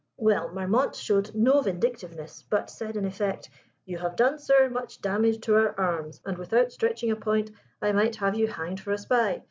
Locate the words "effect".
3.05-3.51